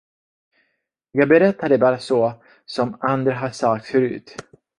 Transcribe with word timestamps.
Jag 1.11 1.27
berättade 1.29 1.77
bara 1.77 1.99
så, 1.99 2.33
som 2.65 2.97
andra 2.99 3.35
har 3.35 3.49
sagt 3.49 3.85
förut. 3.85 4.35